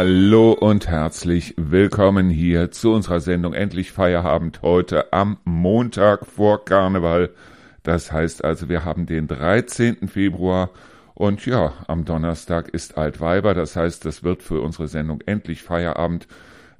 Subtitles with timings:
[0.00, 7.30] Hallo und herzlich willkommen hier zu unserer Sendung Endlich Feierabend heute am Montag vor Karneval.
[7.82, 10.06] Das heißt also, wir haben den 13.
[10.06, 10.70] Februar
[11.14, 13.54] und ja, am Donnerstag ist Altweiber.
[13.54, 16.28] Das heißt, das wird für unsere Sendung Endlich Feierabend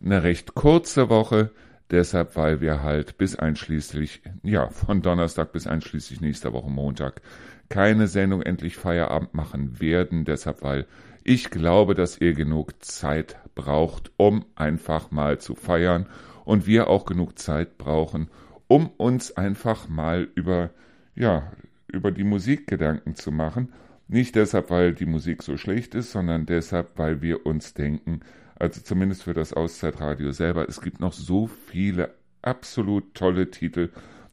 [0.00, 1.50] eine recht kurze Woche.
[1.90, 7.20] Deshalb, weil wir halt bis einschließlich, ja, von Donnerstag bis einschließlich nächster Woche Montag
[7.68, 10.24] keine Sendung Endlich Feierabend machen werden.
[10.24, 10.86] Deshalb, weil
[11.28, 16.06] ich glaube, dass ihr genug Zeit braucht, um einfach mal zu feiern
[16.46, 18.30] und wir auch genug Zeit brauchen,
[18.66, 20.70] um uns einfach mal über,
[21.14, 21.52] ja,
[21.86, 23.74] über die Musik Gedanken zu machen.
[24.08, 28.20] Nicht deshalb, weil die Musik so schlecht ist, sondern deshalb, weil wir uns denken,
[28.58, 33.90] also zumindest für das Auszeitradio selber, es gibt noch so viele absolut tolle Titel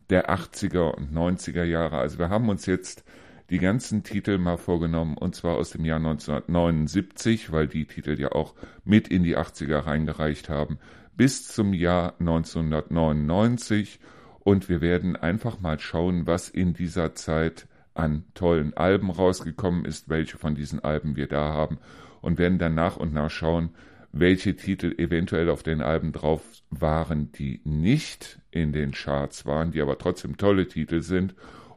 [0.10, 1.98] der 80er und 90er Jahre.
[1.98, 3.04] Also wir haben uns jetzt
[3.50, 8.32] die ganzen Titel mal vorgenommen, und zwar aus dem Jahr 1979, weil die Titel ja
[8.32, 10.80] auch mit in die 80er reingereicht haben,
[11.16, 14.00] bis zum Jahr 1999.
[14.40, 20.10] Und wir werden einfach mal schauen, was in dieser Zeit an tollen Alben rausgekommen ist,
[20.10, 21.78] welche von diesen Alben wir da haben,
[22.22, 23.70] und werden dann nach und nach schauen,
[24.12, 29.82] welche Titel eventuell auf den Alben drauf waren, die nicht in den Charts waren, die
[29.82, 31.36] aber trotzdem tolle Titel sind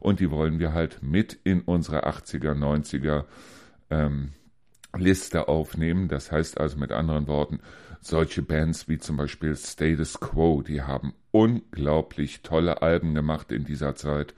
[0.09, 3.25] und die wollen wir halt mit in unsere 80er, 90er
[3.91, 4.33] ähm,
[4.97, 6.09] Liste aufnehmen.
[6.09, 7.61] Das heißt also mit anderen Worten,
[8.01, 13.97] solche Bands wie zum Beispiel Status Quo, die haben unglaublich tolle Alben gemacht in dieser
[13.97, 14.35] Zeit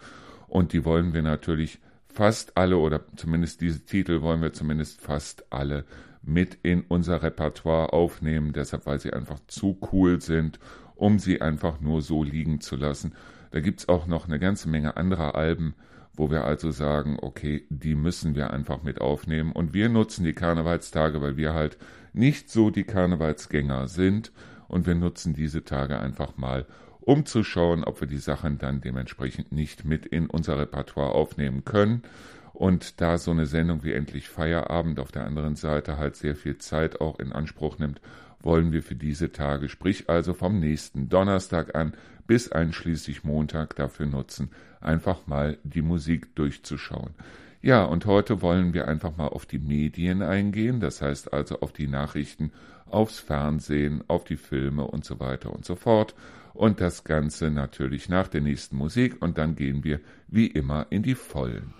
[0.48, 5.52] und die wollen wir natürlich fast alle oder zumindest diese Titel wollen wir zumindest fast
[5.52, 5.84] alle
[6.20, 10.58] mit in unser Repertoire aufnehmen, deshalb weil sie einfach zu cool sind,
[10.96, 13.14] um sie einfach nur so liegen zu lassen.
[13.50, 15.74] Da gibt's auch noch eine ganze Menge anderer Alben,
[16.14, 19.52] wo wir also sagen, okay, die müssen wir einfach mit aufnehmen.
[19.52, 21.78] Und wir nutzen die Karnevalstage, weil wir halt
[22.12, 24.32] nicht so die Karnevalsgänger sind.
[24.68, 26.66] Und wir nutzen diese Tage einfach mal,
[27.00, 31.64] um zu schauen, ob wir die Sachen dann dementsprechend nicht mit in unser Repertoire aufnehmen
[31.64, 32.02] können.
[32.52, 36.58] Und da so eine Sendung wie Endlich Feierabend auf der anderen Seite halt sehr viel
[36.58, 38.00] Zeit auch in Anspruch nimmt,
[38.42, 41.94] wollen wir für diese Tage, sprich also vom nächsten Donnerstag an
[42.30, 47.10] bis einschließlich Montag dafür nutzen, einfach mal die Musik durchzuschauen.
[47.60, 51.72] Ja, und heute wollen wir einfach mal auf die Medien eingehen, das heißt also auf
[51.72, 52.52] die Nachrichten,
[52.86, 56.14] aufs Fernsehen, auf die Filme und so weiter und so fort.
[56.54, 59.98] Und das Ganze natürlich nach der nächsten Musik und dann gehen wir
[60.28, 61.79] wie immer in die Vollen.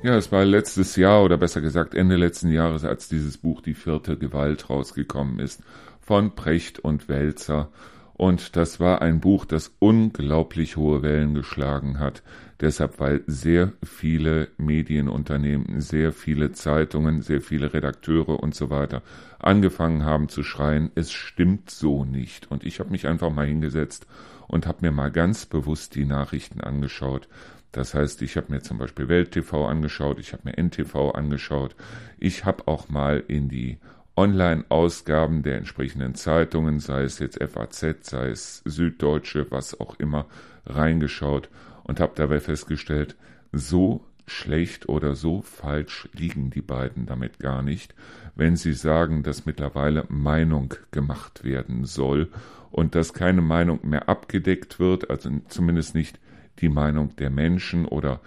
[0.00, 3.74] Ja, es war letztes Jahr oder besser gesagt Ende letzten Jahres, als dieses Buch Die
[3.74, 5.64] vierte Gewalt rausgekommen ist
[6.00, 7.70] von Precht und Wälzer.
[8.14, 12.22] Und das war ein Buch, das unglaublich hohe Wellen geschlagen hat.
[12.60, 19.02] Deshalb, weil sehr viele Medienunternehmen, sehr viele Zeitungen, sehr viele Redakteure und so weiter
[19.40, 22.50] angefangen haben zu schreien, es stimmt so nicht.
[22.50, 24.06] Und ich habe mich einfach mal hingesetzt
[24.46, 27.28] und habe mir mal ganz bewusst die Nachrichten angeschaut.
[27.72, 31.76] Das heißt, ich habe mir zum Beispiel Welt TV angeschaut, ich habe mir NTV angeschaut,
[32.18, 33.78] ich habe auch mal in die
[34.16, 40.26] Online-Ausgaben der entsprechenden Zeitungen, sei es jetzt FAZ, sei es Süddeutsche, was auch immer,
[40.66, 41.48] reingeschaut
[41.84, 43.16] und habe dabei festgestellt,
[43.52, 47.94] so schlecht oder so falsch liegen die beiden damit gar nicht,
[48.34, 52.28] wenn sie sagen, dass mittlerweile Meinung gemacht werden soll
[52.70, 56.18] und dass keine Meinung mehr abgedeckt wird, also zumindest nicht
[56.60, 58.20] die Meinung der Menschen oder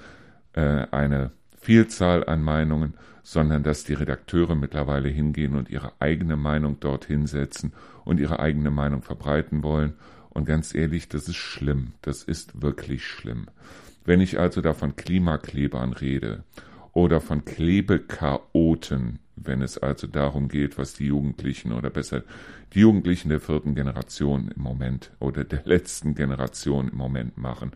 [0.53, 6.80] äh, eine Vielzahl an Meinungen, sondern dass die Redakteure mittlerweile hingehen und ihre eigene Meinung
[6.80, 9.94] dorthin setzen und ihre eigene Meinung verbreiten wollen.
[10.30, 11.94] Und ganz ehrlich, das ist schlimm.
[12.02, 13.47] Das ist wirklich schlimm.
[14.06, 16.44] Wenn ich also da von Klimaklebern rede
[16.94, 22.24] oder von Klebechaoten, wenn es also darum geht, was die Jugendlichen oder besser
[22.74, 27.71] die Jugendlichen der vierten Generation im Moment oder der letzten Generation im Moment machen.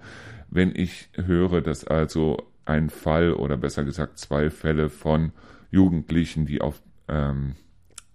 [0.49, 5.31] Wenn ich höre, dass also ein Fall oder besser gesagt zwei Fälle von
[5.71, 7.55] Jugendlichen, die auf ähm,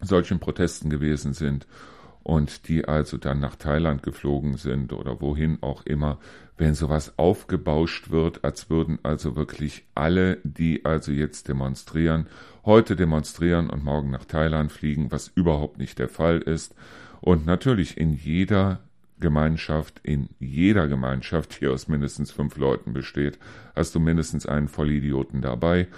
[0.00, 1.66] solchen Protesten gewesen sind
[2.22, 6.18] und die also dann nach Thailand geflogen sind oder wohin auch immer,
[6.58, 12.26] wenn sowas aufgebauscht wird, als würden also wirklich alle, die also jetzt demonstrieren,
[12.64, 16.74] heute demonstrieren und morgen nach Thailand fliegen, was überhaupt nicht der Fall ist.
[17.22, 18.80] Und natürlich in jeder
[19.20, 23.38] Gemeinschaft, in jeder Gemeinschaft, die aus mindestens fünf Leuten besteht,
[23.76, 25.88] hast du mindestens einen Vollidioten dabei.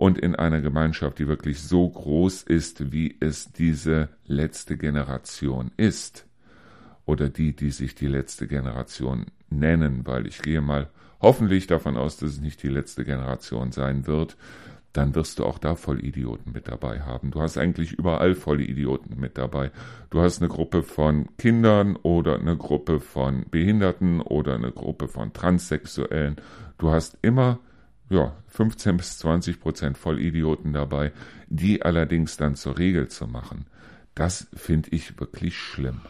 [0.00, 6.24] Und in einer Gemeinschaft, die wirklich so groß ist, wie es diese letzte Generation ist,
[7.04, 10.88] oder die, die sich die letzte Generation nennen, weil ich gehe mal
[11.20, 14.38] hoffentlich davon aus, dass es nicht die letzte Generation sein wird,
[14.94, 17.30] dann wirst du auch da Vollidioten mit dabei haben.
[17.30, 19.70] Du hast eigentlich überall Vollidioten mit dabei.
[20.08, 25.34] Du hast eine Gruppe von Kindern oder eine Gruppe von Behinderten oder eine Gruppe von
[25.34, 26.36] Transsexuellen.
[26.78, 27.58] Du hast immer
[28.10, 31.12] ja, 15 bis 20 Prozent Vollidioten dabei,
[31.48, 33.66] die allerdings dann zur Regel zu machen.
[34.14, 36.00] Das finde ich wirklich schlimm.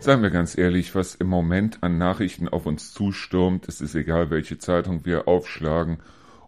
[0.00, 4.30] Seien wir ganz ehrlich, was im Moment an Nachrichten auf uns zustürmt, es ist egal,
[4.30, 5.98] welche Zeitung wir aufschlagen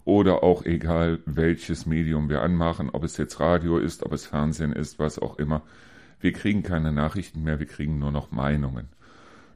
[0.08, 4.72] oder auch egal, welches Medium wir anmachen, ob es jetzt Radio ist, ob es Fernsehen
[4.72, 5.60] ist, was auch immer.
[6.18, 8.88] Wir kriegen keine Nachrichten mehr, wir kriegen nur noch Meinungen.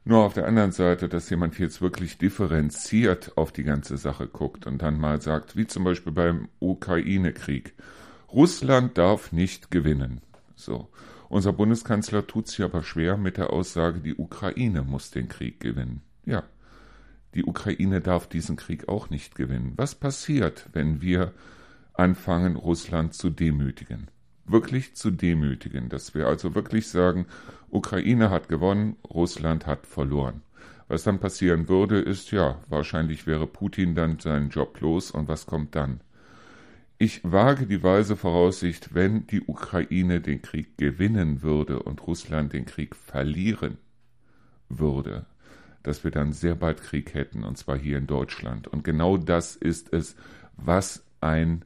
[0.05, 4.67] Nur auf der anderen Seite, dass jemand jetzt wirklich differenziert auf die ganze Sache guckt
[4.67, 7.73] und dann mal sagt, wie zum Beispiel beim Ukraine-Krieg,
[8.31, 10.21] Russland darf nicht gewinnen.
[10.55, 10.87] So.
[11.29, 16.03] Unser Bundeskanzler tut sich aber schwer mit der Aussage, die Ukraine muss den Krieg gewinnen.
[16.27, 16.43] Ja,
[17.35, 19.73] die Ukraine darf diesen Krieg auch nicht gewinnen.
[19.75, 21.33] Was passiert, wenn wir
[21.93, 24.09] anfangen, Russland zu demütigen?
[24.45, 27.25] Wirklich zu demütigen, dass wir also wirklich sagen,
[27.69, 30.41] Ukraine hat gewonnen, Russland hat verloren.
[30.87, 35.45] Was dann passieren würde, ist ja, wahrscheinlich wäre Putin dann seinen Job los und was
[35.45, 36.01] kommt dann?
[36.97, 42.65] Ich wage die weise Voraussicht, wenn die Ukraine den Krieg gewinnen würde und Russland den
[42.65, 43.77] Krieg verlieren
[44.69, 45.25] würde,
[45.83, 48.67] dass wir dann sehr bald Krieg hätten, und zwar hier in Deutschland.
[48.67, 50.15] Und genau das ist es,
[50.57, 51.63] was ein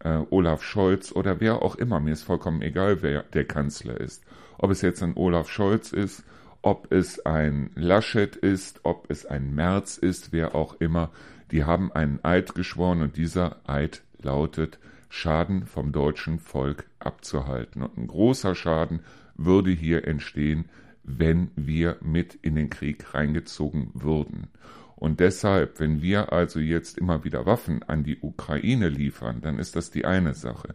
[0.00, 4.24] äh, Olaf Scholz oder wer auch immer, mir ist vollkommen egal, wer der Kanzler ist.
[4.58, 6.24] Ob es jetzt ein Olaf Scholz ist,
[6.62, 11.10] ob es ein Laschet ist, ob es ein Merz ist, wer auch immer,
[11.50, 14.78] die haben einen Eid geschworen und dieser Eid lautet,
[15.08, 17.82] Schaden vom deutschen Volk abzuhalten.
[17.82, 19.00] Und ein großer Schaden
[19.34, 20.66] würde hier entstehen,
[21.02, 24.48] wenn wir mit in den Krieg reingezogen würden.
[24.96, 29.74] Und deshalb, wenn wir also jetzt immer wieder Waffen an die Ukraine liefern, dann ist
[29.74, 30.74] das die eine Sache.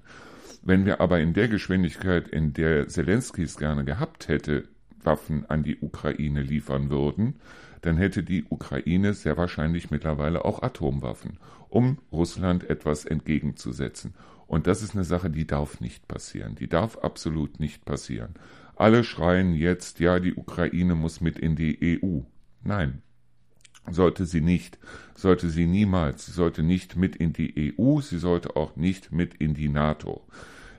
[0.64, 4.68] Wenn wir aber in der Geschwindigkeit, in der Zelensky es gerne gehabt hätte,
[5.04, 7.36] Waffen an die Ukraine liefern würden,
[7.82, 11.38] dann hätte die Ukraine sehr wahrscheinlich mittlerweile auch Atomwaffen,
[11.70, 14.16] um Russland etwas entgegenzusetzen.
[14.48, 16.56] Und das ist eine Sache, die darf nicht passieren.
[16.56, 18.34] Die darf absolut nicht passieren.
[18.76, 22.22] Alle schreien jetzt, ja, die Ukraine muss mit in die EU.
[22.64, 23.02] Nein,
[23.90, 24.78] sollte sie nicht,
[25.16, 29.36] sollte sie niemals, sie sollte nicht mit in die EU, sie sollte auch nicht mit
[29.36, 30.26] in die NATO.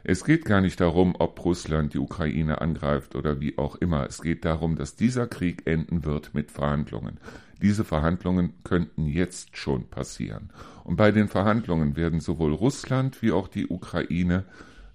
[0.08, 4.06] Es geht gar nicht darum, ob Russland die Ukraine angreift oder wie auch immer.
[4.06, 7.18] Es geht darum, dass dieser Krieg enden wird mit Verhandlungen.
[7.60, 10.50] Diese Verhandlungen könnten jetzt schon passieren.
[10.84, 14.44] Und bei den Verhandlungen werden sowohl Russland wie auch die Ukraine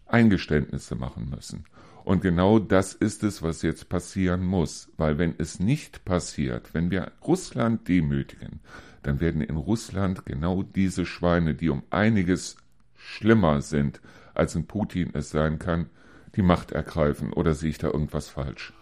[0.05, 1.65] Eingeständnisse machen müssen.
[2.03, 6.89] Und genau das ist es, was jetzt passieren muss, weil wenn es nicht passiert, wenn
[6.91, 8.59] wir Russland demütigen,
[9.03, 12.57] dann werden in Russland genau diese Schweine, die um einiges
[12.95, 14.01] schlimmer sind
[14.33, 15.89] als ein Putin es sein kann,
[16.35, 17.33] die Macht ergreifen.
[17.33, 18.73] Oder sehe ich da irgendwas falsch?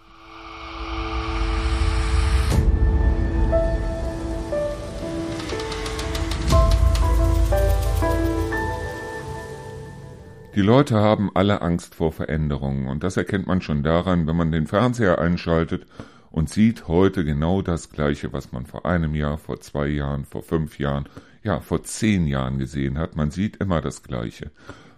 [10.60, 14.52] Die Leute haben alle Angst vor Veränderungen und das erkennt man schon daran, wenn man
[14.52, 15.86] den Fernseher einschaltet
[16.32, 20.44] und sieht heute genau das Gleiche, was man vor einem Jahr, vor zwei Jahren, vor
[20.44, 21.08] fünf Jahren,
[21.44, 23.16] ja, vor zehn Jahren gesehen hat.
[23.16, 24.52] Man sieht immer das Gleiche.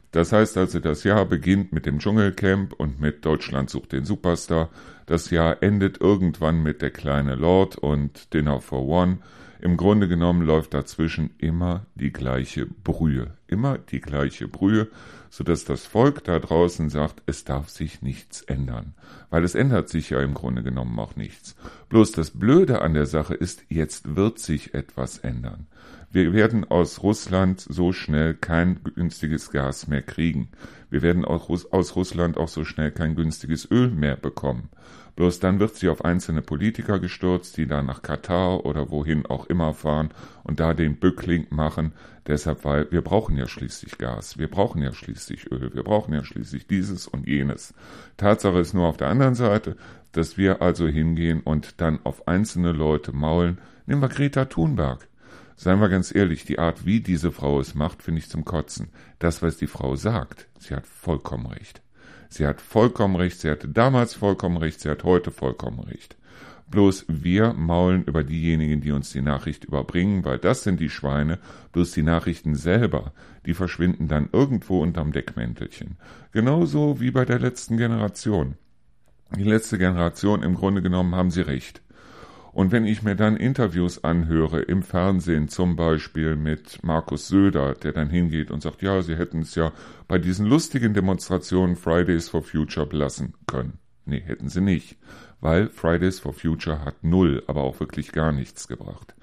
[0.10, 4.70] Das heißt also, das Jahr beginnt mit dem Dschungelcamp und mit Deutschland sucht den Superstar.
[5.06, 9.20] Das Jahr endet irgendwann mit der kleine Lord und Dinner for One.
[9.62, 13.36] Im Grunde genommen läuft dazwischen immer die gleiche Brühe.
[13.46, 14.88] Immer die gleiche Brühe,
[15.30, 18.96] sodass das Volk da draußen sagt, es darf sich nichts ändern.
[19.30, 21.56] Weil es ändert sich ja im Grunde genommen auch nichts.
[21.90, 25.68] Bloß das Blöde an der Sache ist, jetzt wird sich etwas ändern.
[26.10, 30.50] Wir werden aus Russland so schnell kein günstiges Gas mehr kriegen.
[30.90, 34.70] Wir werden aus Russland auch so schnell kein günstiges Öl mehr bekommen.
[35.16, 39.46] Bloß dann wird sie auf einzelne Politiker gestürzt, die da nach Katar oder wohin auch
[39.48, 40.10] immer fahren
[40.44, 41.94] und da den Bückling machen.
[42.28, 46.24] Deshalb, weil wir brauchen ja schließlich Gas, wir brauchen ja schließlich Öl, wir brauchen ja
[46.24, 47.74] schließlich dieses und jenes.
[48.18, 49.76] Tatsache ist nur auf der anderen Seite,
[50.12, 53.60] dass wir also hingehen und dann auf einzelne Leute maulen.
[53.86, 55.08] Nehmen wir Greta Thunberg.
[55.56, 58.90] Seien wir ganz ehrlich, die Art, wie diese Frau es macht, finde ich zum Kotzen.
[59.20, 61.82] Das, was die Frau sagt, sie hat vollkommen recht.
[62.32, 66.16] Sie hat vollkommen recht, sie hatte damals vollkommen recht, sie hat heute vollkommen recht.
[66.70, 71.40] Bloß wir maulen über diejenigen, die uns die Nachricht überbringen, weil das sind die Schweine,
[71.74, 73.12] bloß die Nachrichten selber,
[73.46, 75.98] die verschwinden dann irgendwo unterm Deckmäntelchen.
[76.32, 78.56] Genauso wie bei der letzten Generation.
[79.36, 81.82] Die letzte Generation, im Grunde genommen haben sie recht.
[82.54, 87.94] Und wenn ich mir dann Interviews anhöre im Fernsehen, zum Beispiel mit Markus Söder, der
[87.94, 89.72] dann hingeht und sagt, ja, sie hätten es ja
[90.08, 93.80] bei diesen lustigen Demonstrationen Fridays for Future belassen können.
[94.06, 94.98] Nee, hätten sie nicht,
[95.40, 99.16] weil Fridays for Future hat null, aber auch wirklich gar nichts gebracht.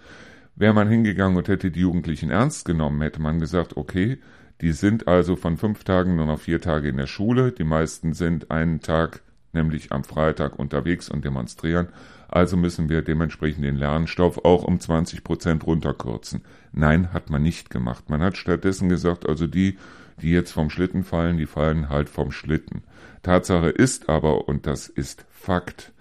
[0.56, 4.18] Wäre man hingegangen und hätte die Jugendlichen ernst genommen, hätte man gesagt, okay,
[4.60, 8.12] die sind also von fünf Tagen nur noch vier Tage in der Schule, die meisten
[8.12, 9.20] sind einen Tag,
[9.52, 11.88] nämlich am Freitag, unterwegs und demonstrieren,
[12.28, 16.42] also müssen wir dementsprechend den Lernstoff auch um 20 Prozent runterkürzen.
[16.72, 18.10] Nein, hat man nicht gemacht.
[18.10, 19.78] Man hat stattdessen gesagt, also die,
[20.20, 22.82] die jetzt vom Schlitten fallen, die fallen halt vom Schlitten.
[23.22, 25.92] Tatsache ist aber, und das ist Fakt,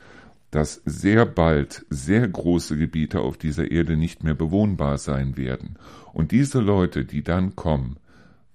[0.52, 5.78] dass sehr bald sehr große Gebiete auf dieser Erde nicht mehr bewohnbar sein werden.
[6.14, 7.98] Und diese Leute, die dann kommen,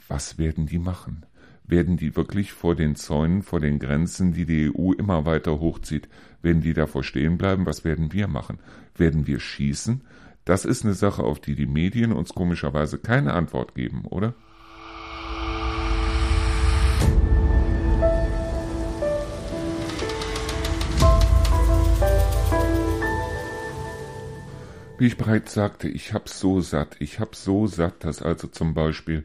[0.08, 1.24] was werden die machen?
[1.72, 6.06] Werden die wirklich vor den Zäunen, vor den Grenzen, die die EU immer weiter hochzieht,
[6.42, 7.64] werden die davor stehen bleiben?
[7.64, 8.58] Was werden wir machen?
[8.94, 10.02] Werden wir schießen?
[10.44, 14.34] Das ist eine Sache, auf die die Medien uns komischerweise keine Antwort geben, oder?
[24.98, 26.96] Wie ich bereits sagte, ich hab's so satt.
[26.98, 29.24] Ich hab's so satt, dass also zum Beispiel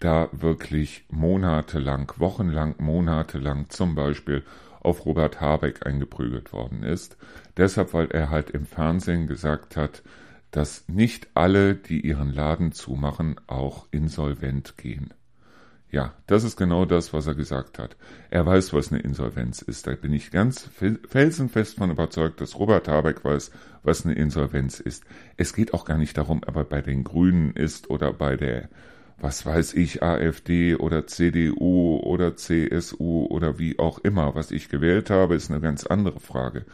[0.00, 4.42] da wirklich monatelang, wochenlang, monatelang zum Beispiel
[4.80, 7.16] auf Robert Habeck eingeprügelt worden ist.
[7.56, 10.02] Deshalb, weil er halt im Fernsehen gesagt hat,
[10.50, 15.12] dass nicht alle, die ihren Laden zumachen, auch insolvent gehen.
[15.90, 17.96] Ja, das ist genau das, was er gesagt hat.
[18.28, 19.86] Er weiß, was eine Insolvenz ist.
[19.86, 20.68] Da bin ich ganz
[21.08, 23.52] felsenfest von überzeugt, dass Robert Habeck weiß,
[23.84, 25.04] was eine Insolvenz ist.
[25.36, 28.68] Es geht auch gar nicht darum, ob er bei den Grünen ist oder bei der
[29.18, 34.34] was weiß ich, AfD oder CDU oder CSU oder wie auch immer.
[34.34, 36.64] Was ich gewählt habe, ist eine ganz andere Frage.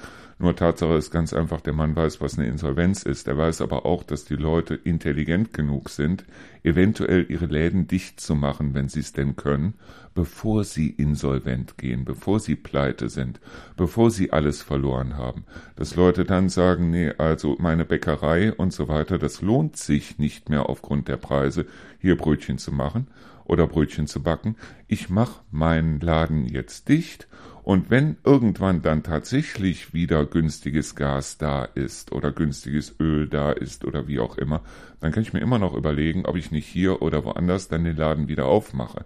[0.42, 3.28] Nur Tatsache ist ganz einfach, der Mann weiß, was eine Insolvenz ist.
[3.28, 6.24] Er weiß aber auch, dass die Leute intelligent genug sind,
[6.62, 9.74] eventuell ihre Läden dicht zu machen, wenn sie es denn können,
[10.14, 13.38] bevor sie insolvent gehen, bevor sie pleite sind,
[13.76, 15.44] bevor sie alles verloren haben.
[15.76, 20.48] Dass Leute dann sagen, nee, also meine Bäckerei und so weiter, das lohnt sich nicht
[20.48, 21.66] mehr aufgrund der Preise,
[21.98, 23.08] hier Brötchen zu machen
[23.44, 24.56] oder Brötchen zu backen.
[24.88, 27.28] Ich mache meinen Laden jetzt dicht
[27.70, 33.84] und wenn irgendwann dann tatsächlich wieder günstiges Gas da ist oder günstiges Öl da ist
[33.84, 34.62] oder wie auch immer,
[34.98, 37.96] dann kann ich mir immer noch überlegen, ob ich nicht hier oder woanders dann den
[37.96, 39.04] Laden wieder aufmache.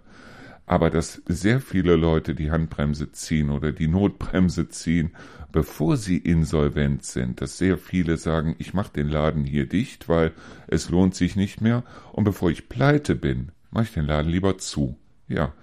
[0.65, 5.11] Aber dass sehr viele Leute die Handbremse ziehen oder die Notbremse ziehen,
[5.51, 10.31] bevor sie insolvent sind, dass sehr viele sagen, ich mache den Laden hier dicht, weil
[10.65, 14.57] es lohnt sich nicht mehr, und bevor ich pleite bin, mache ich den Laden lieber
[14.57, 14.97] zu.
[15.27, 15.53] Ja,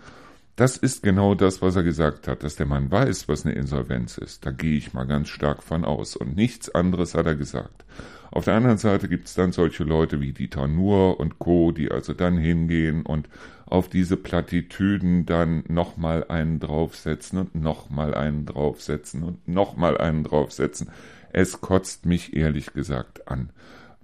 [0.56, 4.18] das ist genau das, was er gesagt hat, dass der Mann weiß, was eine Insolvenz
[4.18, 4.44] ist.
[4.44, 6.14] Da gehe ich mal ganz stark von aus.
[6.14, 7.84] Und nichts anderes hat er gesagt.
[8.30, 11.90] Auf der anderen Seite gibt es dann solche Leute wie Dieter Nuhr und Co., die
[11.90, 13.28] also dann hingehen und
[13.66, 20.90] auf diese Plattitüden dann nochmal einen draufsetzen und nochmal einen draufsetzen und nochmal einen draufsetzen.
[21.32, 23.50] Es kotzt mich ehrlich gesagt an.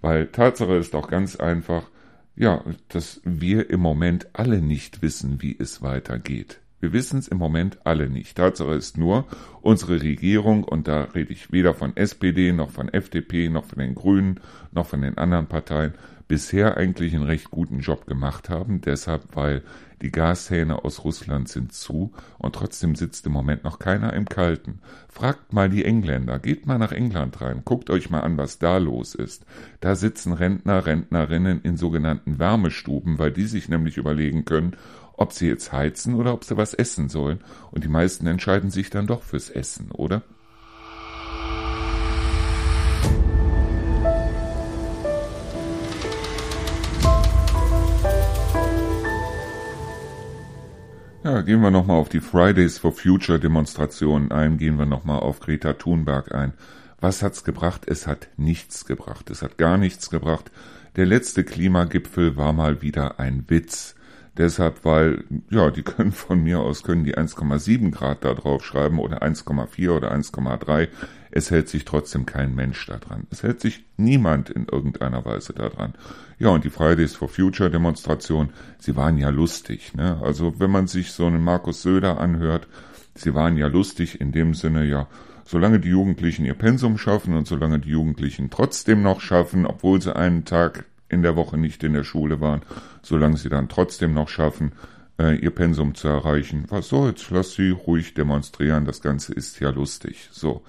[0.01, 1.83] Weil Tatsache ist auch ganz einfach,
[2.39, 6.61] ja, dass wir im Moment alle nicht wissen, wie es weitergeht.
[6.81, 8.37] Wir wissen es im Moment alle nicht.
[8.37, 9.27] Tatsache ist nur,
[9.63, 13.97] unsere Regierung, und da rede ich weder von SPD noch von FDP noch von den
[13.97, 14.39] Grünen
[14.71, 15.95] noch von den anderen Parteien,
[16.29, 18.81] bisher eigentlich einen recht guten Job gemacht haben.
[18.83, 19.63] Deshalb, weil
[20.03, 24.81] die Gashähne aus Russland sind zu und trotzdem sitzt im Moment noch keiner im Kalten.
[25.09, 28.77] Fragt mal die Engländer, geht mal nach England rein, guckt euch mal an, was da
[28.77, 29.45] los ist.
[29.81, 34.77] Da sitzen Rentner, Rentnerinnen in sogenannten Wärmestuben, weil die sich nämlich überlegen können,
[35.15, 37.41] ob sie jetzt heizen oder ob sie was essen sollen.
[37.73, 40.23] Und die meisten entscheiden sich dann doch fürs Essen, oder?
[51.29, 55.41] Ja, gehen wir nochmal auf die Fridays for Future Demonstrationen ein, gehen wir nochmal auf
[55.41, 56.55] Greta Thunberg ein.
[57.03, 57.83] Was hat's gebracht?
[57.87, 59.29] Es hat nichts gebracht.
[59.29, 60.51] Es hat gar nichts gebracht.
[60.97, 63.95] Der letzte Klimagipfel war mal wieder ein Witz.
[64.39, 68.99] Deshalb, weil, ja, die können von mir aus, können die 1,7 Grad da drauf schreiben
[68.99, 70.89] oder 1,4 oder 1,3.
[71.31, 73.27] Es hält sich trotzdem kein Mensch daran.
[73.31, 75.95] Es hält sich niemand in irgendeiner Weise daran.
[76.39, 80.19] Ja, und die Fridays for Future Demonstration, sie waren ja lustig, ne?
[80.23, 82.69] Also, wenn man sich so einen Markus Söder anhört,
[83.19, 85.09] Sie waren ja lustig in dem Sinne, ja,
[85.45, 90.15] solange die Jugendlichen ihr Pensum schaffen und solange die Jugendlichen trotzdem noch schaffen, obwohl sie
[90.15, 92.63] einen Tag in der Woche nicht in der Schule waren,
[93.03, 94.73] solange sie dann trotzdem noch schaffen,
[95.19, 96.65] äh, ihr Pensum zu erreichen.
[96.69, 97.31] Was soll's?
[97.31, 100.29] Lass sie ruhig demonstrieren, das Ganze ist ja lustig.
[100.33, 100.63] So.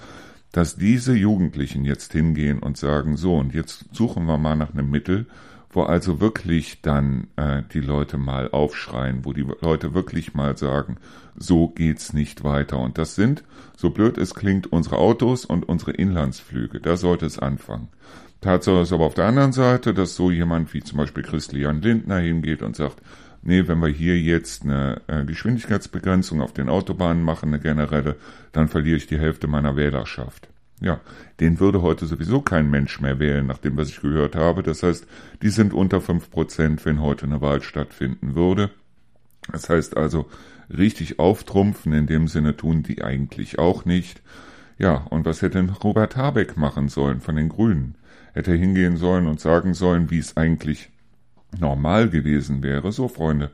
[0.51, 4.89] Dass diese Jugendlichen jetzt hingehen und sagen, so, und jetzt suchen wir mal nach einem
[4.89, 5.27] Mittel,
[5.71, 10.97] wo also wirklich dann äh, die Leute mal aufschreien, wo die Leute wirklich mal sagen,
[11.35, 12.79] so geht's nicht weiter.
[12.79, 13.43] Und das sind,
[13.77, 16.79] so blöd es klingt, unsere Autos und unsere Inlandsflüge.
[16.79, 17.89] Da sollte es anfangen.
[18.41, 22.19] Tatsache ist aber auf der anderen Seite, dass so jemand wie zum Beispiel Christian Lindner
[22.19, 23.01] hingeht und sagt,
[23.41, 28.15] nee, wenn wir hier jetzt eine äh, Geschwindigkeitsbegrenzung auf den Autobahnen machen, eine generelle,
[28.51, 30.49] dann verliere ich die Hälfte meiner Wählerschaft.
[30.81, 31.01] Ja,
[31.41, 34.63] den würde heute sowieso kein Mensch mehr wählen, nach dem, was ich gehört habe.
[34.63, 35.05] Das heißt,
[35.41, 38.69] die sind unter fünf Prozent, wenn heute eine Wahl stattfinden würde.
[39.51, 40.29] Das heißt also,
[40.75, 44.21] richtig auftrumpfen in dem Sinne tun die eigentlich auch nicht.
[44.77, 47.95] Ja, und was hätte denn Robert Habeck machen sollen von den Grünen?
[48.39, 50.91] Hätte hingehen sollen und sagen sollen, wie es eigentlich
[51.59, 52.93] normal gewesen wäre.
[52.93, 53.51] So, Freunde,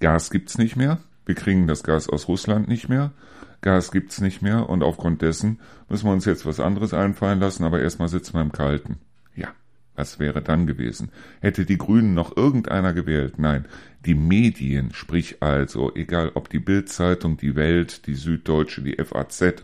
[0.00, 0.98] Gas gibt's nicht mehr.
[1.24, 3.12] Wir kriegen das Gas aus Russland nicht mehr.
[3.60, 7.62] Gas gibt's nicht mehr und aufgrund dessen müssen wir uns jetzt was anderes einfallen lassen,
[7.62, 8.98] aber erstmal sitzen wir im Kalten.
[9.36, 9.50] Ja,
[9.94, 11.12] was wäre dann gewesen?
[11.40, 13.38] Hätte die Grünen noch irgendeiner gewählt?
[13.38, 13.66] Nein,
[14.04, 19.62] die Medien, sprich also, egal ob die Bildzeitung, die Welt, die Süddeutsche, die FAZ,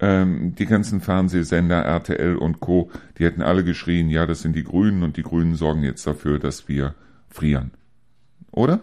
[0.00, 4.64] ähm, die ganzen Fernsehsender, RTL und Co., die hätten alle geschrien, ja, das sind die
[4.64, 6.94] Grünen und die Grünen sorgen jetzt dafür, dass wir
[7.28, 7.72] frieren.
[8.52, 8.80] Oder?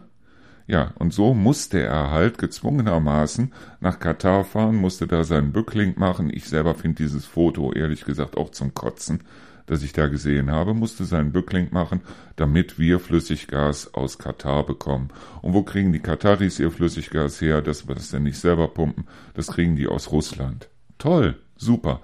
[0.67, 6.31] Ja, und so musste er halt gezwungenermaßen nach Katar fahren, musste da seinen Bückling machen.
[6.33, 9.21] Ich selber finde dieses Foto ehrlich gesagt auch zum Kotzen,
[9.67, 12.01] das ich da gesehen habe, musste seinen Bückling machen,
[12.35, 15.09] damit wir Flüssiggas aus Katar bekommen.
[15.41, 19.05] Und wo kriegen die Kataris ihr Flüssiggas her, dass wir das denn nicht selber pumpen?
[19.35, 20.69] Das kriegen die aus Russland.
[20.97, 22.01] Toll, super.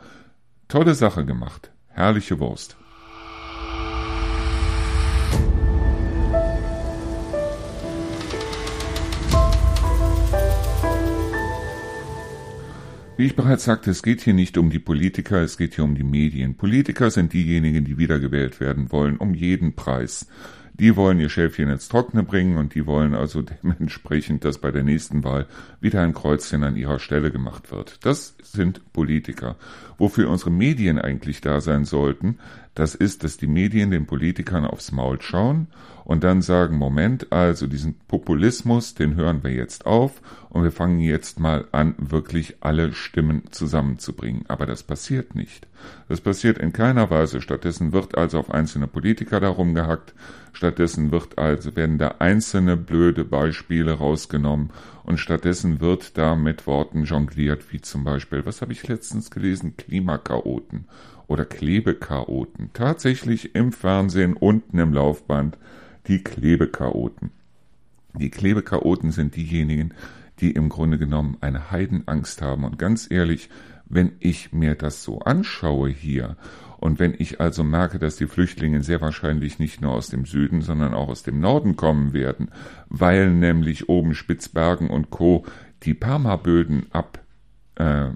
[0.68, 1.72] Tolle Sache gemacht.
[1.88, 2.78] Herrliche Wurst.
[13.18, 15.94] Wie ich bereits sagte, es geht hier nicht um die Politiker, es geht hier um
[15.94, 16.56] die Medien.
[16.56, 20.28] Politiker sind diejenigen, die wiedergewählt werden wollen, um jeden Preis.
[20.82, 24.84] Die wollen ihr Schäfchen ins Trockene bringen und die wollen also dementsprechend, dass bei der
[24.84, 25.46] nächsten Wahl
[25.80, 28.04] wieder ein Kreuzchen an ihrer Stelle gemacht wird.
[28.04, 29.58] Das sind Politiker.
[30.00, 32.40] Wofür unsere Medien eigentlich da sein sollten,
[32.74, 35.68] das ist, dass die Medien den Politikern aufs Maul schauen
[36.04, 41.00] und dann sagen, Moment, also diesen Populismus, den hören wir jetzt auf und wir fangen
[41.00, 44.46] jetzt mal an, wirklich alle Stimmen zusammenzubringen.
[44.48, 45.68] Aber das passiert nicht.
[46.10, 47.40] Das passiert in keiner Weise.
[47.40, 50.14] Stattdessen wird also auf einzelne Politiker darum gehackt.
[50.54, 54.72] Stattdessen wird also, werden da einzelne blöde Beispiele rausgenommen
[55.04, 59.78] und stattdessen wird da mit Worten jongliert, wie zum Beispiel, was habe ich letztens gelesen?
[59.78, 60.86] Klimakaoten
[61.28, 62.72] oder Klebekaoten.
[62.74, 65.58] Tatsächlich im Fernsehen unten im Laufband
[66.08, 67.32] die Klebekaoten.
[68.20, 69.94] Die Klebekaoten sind diejenigen,
[70.40, 72.66] die im Grunde genommen eine Heidenangst haben.
[72.66, 73.50] Und ganz ehrlich,
[73.86, 76.36] wenn ich mir das so anschaue hier
[76.82, 80.62] und wenn ich also merke, dass die Flüchtlinge sehr wahrscheinlich nicht nur aus dem Süden,
[80.62, 82.50] sondern auch aus dem Norden kommen werden,
[82.90, 85.46] weil nämlich oben Spitzbergen und Co.
[85.84, 87.20] die Permaböden ab
[87.76, 88.08] äh,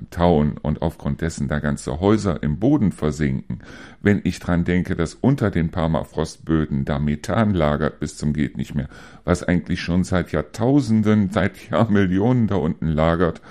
[0.63, 3.59] und aufgrund dessen da ganze Häuser im Boden versinken,
[4.01, 8.73] wenn ich dran denke, dass unter den Permafrostböden da Methan lagert bis zum geht nicht
[8.73, 8.89] mehr,
[9.25, 13.41] was eigentlich schon seit Jahrtausenden, seit Jahrmillionen da unten lagert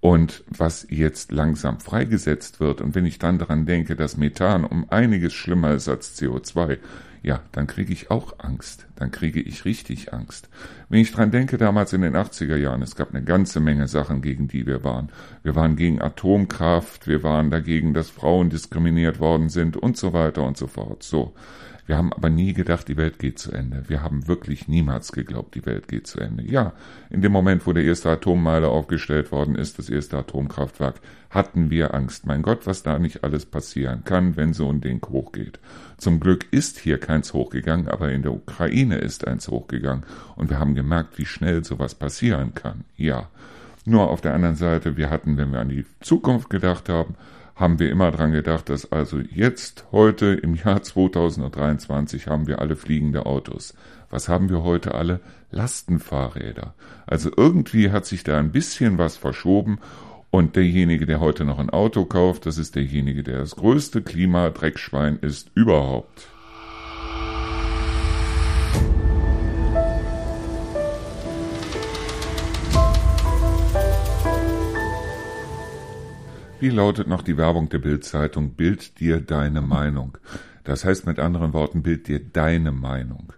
[0.00, 2.80] und was jetzt langsam freigesetzt wird.
[2.80, 6.78] Und wenn ich dann daran denke, dass Methan um einiges schlimmer ist als CO2,
[7.22, 8.86] ja, dann kriege ich auch Angst.
[8.96, 10.48] Dann kriege ich richtig Angst.
[10.88, 14.22] Wenn ich dran denke, damals in den 80er Jahren, es gab eine ganze Menge Sachen,
[14.22, 15.10] gegen die wir waren.
[15.42, 20.44] Wir waren gegen Atomkraft, wir waren dagegen, dass Frauen diskriminiert worden sind und so weiter
[20.44, 21.02] und so fort.
[21.02, 21.34] So.
[21.90, 23.82] Wir haben aber nie gedacht, die Welt geht zu Ende.
[23.88, 26.44] Wir haben wirklich niemals geglaubt, die Welt geht zu Ende.
[26.44, 26.72] Ja,
[27.10, 31.00] in dem Moment, wo der erste Atommeiler aufgestellt worden ist, das erste Atomkraftwerk,
[31.30, 32.26] hatten wir Angst.
[32.26, 35.58] Mein Gott, was da nicht alles passieren kann, wenn so ein Ding hochgeht.
[35.96, 40.04] Zum Glück ist hier keins hochgegangen, aber in der Ukraine ist eins hochgegangen.
[40.36, 42.84] Und wir haben gemerkt, wie schnell sowas passieren kann.
[42.96, 43.30] Ja.
[43.84, 47.16] Nur auf der anderen Seite, wir hatten, wenn wir an die Zukunft gedacht haben,
[47.60, 52.74] haben wir immer dran gedacht, dass also jetzt, heute im Jahr 2023 haben wir alle
[52.74, 53.74] fliegende Autos.
[54.08, 55.20] Was haben wir heute alle?
[55.50, 56.74] Lastenfahrräder.
[57.06, 59.78] Also irgendwie hat sich da ein bisschen was verschoben
[60.30, 65.18] und derjenige, der heute noch ein Auto kauft, das ist derjenige, der das größte Klimadreckschwein
[65.20, 66.28] ist überhaupt.
[76.60, 78.50] Wie lautet noch die Werbung der Bildzeitung?
[78.50, 80.18] Bild dir deine Meinung.
[80.62, 83.32] Das heißt mit anderen Worten, bild dir deine Meinung.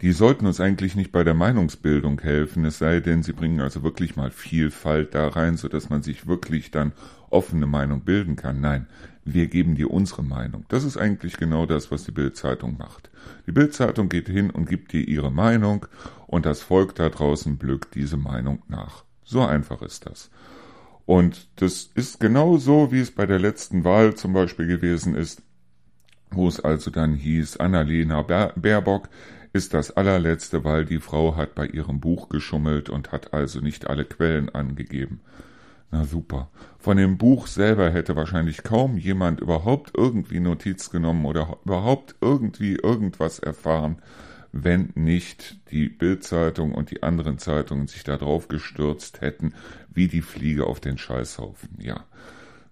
[0.00, 3.82] Die sollten uns eigentlich nicht bei der Meinungsbildung helfen, es sei denn, sie bringen also
[3.82, 6.92] wirklich mal Vielfalt da rein, so dass man sich wirklich dann
[7.28, 8.62] offene Meinung bilden kann.
[8.62, 8.86] Nein,
[9.22, 10.64] wir geben dir unsere Meinung.
[10.68, 13.10] Das ist eigentlich genau das, was die Bildzeitung macht.
[13.46, 15.84] Die Bildzeitung geht hin und gibt dir ihre Meinung
[16.26, 19.04] und das Volk da draußen blückt diese Meinung nach.
[19.24, 20.30] So einfach ist das.
[21.06, 25.42] Und das ist genau so, wie es bei der letzten Wahl zum Beispiel gewesen ist,
[26.30, 29.08] wo es also dann hieß, Annalena Baerbock
[29.52, 33.88] ist das allerletzte, weil die Frau hat bei ihrem Buch geschummelt und hat also nicht
[33.88, 35.20] alle Quellen angegeben.
[35.90, 36.48] Na super.
[36.78, 42.76] Von dem Buch selber hätte wahrscheinlich kaum jemand überhaupt irgendwie Notiz genommen oder überhaupt irgendwie
[42.76, 43.98] irgendwas erfahren,
[44.52, 49.54] wenn nicht die Bildzeitung und die anderen Zeitungen sich da drauf gestürzt hätten,
[49.92, 51.70] wie die Fliege auf den Scheißhaufen.
[51.78, 52.04] Ja.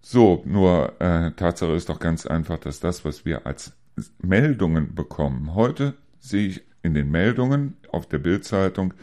[0.03, 3.73] So, nur äh, Tatsache ist doch ganz einfach, dass das, was wir als
[4.19, 8.95] Meldungen bekommen, heute sehe ich in den Meldungen auf der Bildzeitung,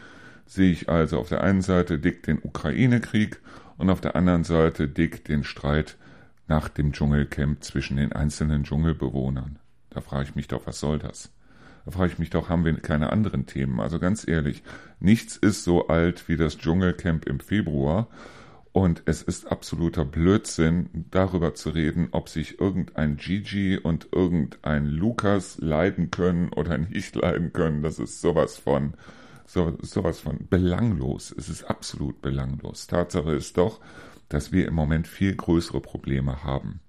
[0.46, 3.40] sehe ich also auf der einen Seite dick den Ukraine-Krieg
[3.76, 5.96] und auf der anderen Seite dick den Streit
[6.46, 9.58] nach dem Dschungelcamp zwischen den einzelnen Dschungelbewohnern.
[9.90, 11.30] Da frage ich mich doch, was soll das?
[11.88, 13.80] Da frage ich mich doch, haben wir keine anderen Themen?
[13.80, 14.62] Also ganz ehrlich,
[15.00, 18.08] nichts ist so alt wie das Dschungelcamp im Februar
[18.72, 25.56] und es ist absoluter Blödsinn, darüber zu reden, ob sich irgendein Gigi und irgendein Lukas
[25.62, 27.82] leiden können oder nicht leiden können.
[27.82, 28.92] Das ist sowas von,
[29.46, 31.34] so, sowas von belanglos.
[31.38, 32.86] Es ist absolut belanglos.
[32.86, 33.80] Tatsache ist doch,
[34.28, 36.80] dass wir im Moment viel größere Probleme haben.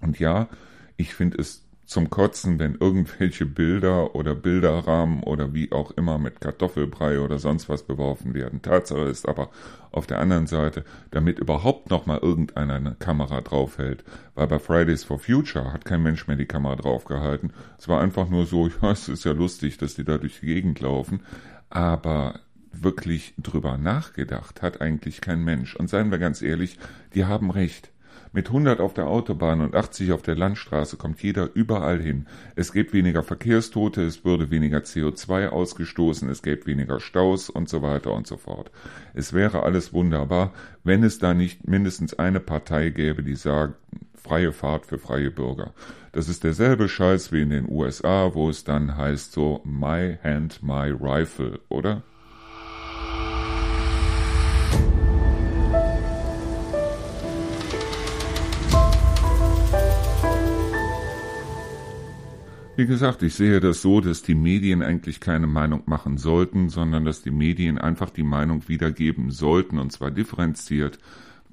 [0.00, 0.48] Und ja,
[0.96, 6.40] ich finde es zum Kotzen, wenn irgendwelche Bilder oder Bilderrahmen oder wie auch immer mit
[6.40, 8.62] Kartoffelbrei oder sonst was beworfen werden.
[8.62, 9.50] Tatsache ist aber
[9.90, 14.04] auf der anderen Seite, damit überhaupt noch mal irgendeiner eine Kamera draufhält,
[14.36, 17.52] weil bei Fridays for Future hat kein Mensch mehr die Kamera draufgehalten.
[17.76, 20.46] Es war einfach nur so, ja, es ist ja lustig, dass die da durch die
[20.46, 21.24] Gegend laufen,
[21.70, 22.38] aber
[22.72, 25.74] wirklich drüber nachgedacht hat eigentlich kein Mensch.
[25.74, 26.78] Und seien wir ganz ehrlich,
[27.14, 27.90] die haben recht.
[28.32, 32.26] Mit 100 auf der Autobahn und 80 auf der Landstraße kommt jeder überall hin.
[32.54, 37.82] Es gibt weniger Verkehrstote, es würde weniger CO2 ausgestoßen, es gäbe weniger Staus und so
[37.82, 38.70] weiter und so fort.
[39.14, 40.52] Es wäre alles wunderbar,
[40.84, 43.74] wenn es da nicht mindestens eine Partei gäbe, die sagt,
[44.14, 45.74] freie Fahrt für freie Bürger.
[46.12, 50.62] Das ist derselbe Scheiß wie in den USA, wo es dann heißt so My Hand,
[50.62, 52.04] My Rifle, oder?
[62.80, 67.04] Wie gesagt, ich sehe das so, dass die Medien eigentlich keine Meinung machen sollten, sondern
[67.04, 70.98] dass die Medien einfach die Meinung wiedergeben sollten, und zwar differenziert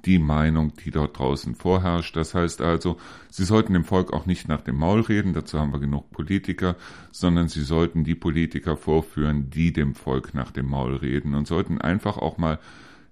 [0.06, 2.16] die Meinung, die dort draußen vorherrscht.
[2.16, 2.96] Das heißt also,
[3.30, 6.78] sie sollten dem Volk auch nicht nach dem Maul reden, dazu haben wir genug Politiker,
[7.12, 11.82] sondern sie sollten die Politiker vorführen, die dem Volk nach dem Maul reden und sollten
[11.82, 12.58] einfach auch mal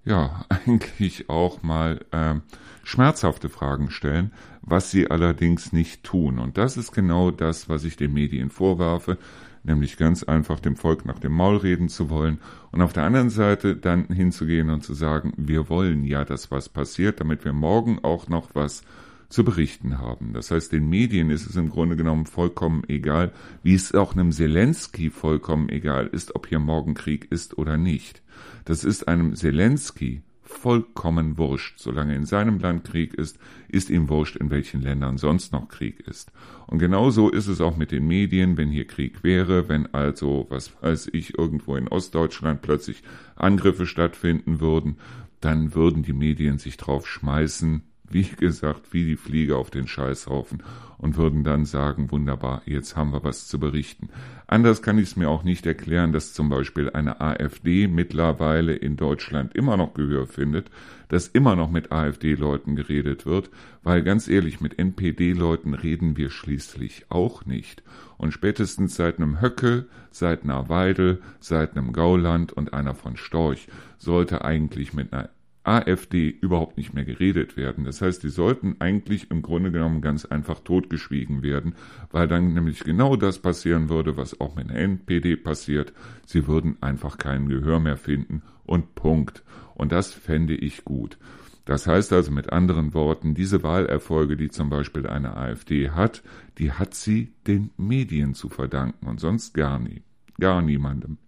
[0.06, 2.36] ja, eigentlich auch mal äh,
[2.84, 6.38] schmerzhafte Fragen stellen, was sie allerdings nicht tun.
[6.38, 9.18] Und das ist genau das, was ich den Medien vorwerfe,
[9.64, 12.38] nämlich ganz einfach dem Volk nach dem Maul reden zu wollen
[12.70, 16.68] und auf der anderen Seite dann hinzugehen und zu sagen, wir wollen ja, dass was
[16.68, 18.82] passiert, damit wir morgen auch noch was
[19.28, 20.32] zu berichten haben.
[20.34, 23.32] Das heißt, den Medien ist es im Grunde genommen vollkommen egal,
[23.64, 28.22] wie es auch einem Zelensky vollkommen egal ist, ob hier morgen Krieg ist oder nicht.
[28.66, 31.78] Das ist einem Zelensky vollkommen wurscht.
[31.78, 36.00] Solange in seinem Land Krieg ist, ist ihm wurscht, in welchen Ländern sonst noch Krieg
[36.00, 36.32] ist.
[36.66, 40.72] Und genauso ist es auch mit den Medien, wenn hier Krieg wäre, wenn also, was
[40.82, 43.04] weiß ich, irgendwo in Ostdeutschland plötzlich
[43.36, 44.96] Angriffe stattfinden würden,
[45.40, 50.62] dann würden die Medien sich drauf schmeißen, wie gesagt, wie die Fliege auf den Scheißhaufen
[50.98, 54.08] und würden dann sagen, wunderbar, jetzt haben wir was zu berichten.
[54.46, 58.96] Anders kann ich es mir auch nicht erklären, dass zum Beispiel eine AfD mittlerweile in
[58.96, 60.70] Deutschland immer noch Gehör findet,
[61.08, 63.50] dass immer noch mit AfD-Leuten geredet wird,
[63.82, 67.82] weil ganz ehrlich, mit NPD-Leuten reden wir schließlich auch nicht.
[68.18, 73.68] Und spätestens seit einem Höcke, seit einer Weidel, seit einem Gauland und einer von Storch
[73.98, 75.28] sollte eigentlich mit einer
[75.66, 77.84] AfD überhaupt nicht mehr geredet werden.
[77.84, 81.74] Das heißt, die sollten eigentlich im Grunde genommen ganz einfach totgeschwiegen werden,
[82.10, 85.92] weil dann nämlich genau das passieren würde, was auch mit der NPD passiert.
[86.24, 89.42] Sie würden einfach kein Gehör mehr finden und Punkt.
[89.74, 91.18] Und das fände ich gut.
[91.64, 96.22] Das heißt also mit anderen Worten, diese Wahlerfolge, die zum Beispiel eine AfD hat,
[96.58, 100.02] die hat sie den Medien zu verdanken und sonst gar nie,
[100.38, 101.18] gar niemandem.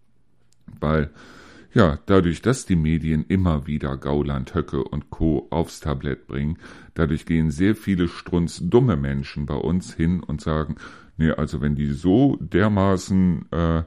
[0.80, 1.10] Weil
[1.78, 5.46] Ja, dadurch, dass die Medien immer wieder Gauland, Höcke und Co.
[5.50, 6.58] aufs Tablett bringen,
[6.94, 10.74] dadurch gehen sehr viele strunzdumme Menschen bei uns hin und sagen,
[11.18, 13.82] nee, also wenn die so dermaßen äh,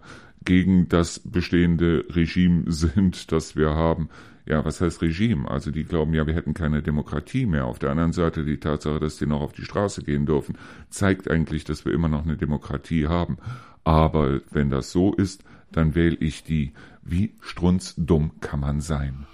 [0.46, 4.08] gegen das bestehende Regime sind, das wir haben,
[4.46, 5.52] ja, was heißt Regime?
[5.52, 7.66] Also die glauben ja, wir hätten keine Demokratie mehr.
[7.66, 10.58] Auf der anderen Seite die Tatsache, dass die noch auf die Straße gehen dürfen,
[10.90, 13.36] zeigt eigentlich, dass wir immer noch eine Demokratie haben.
[13.84, 16.74] Aber wenn das so ist, dann wähle ich die.
[17.04, 19.26] Wie strunzdumm kann man sein?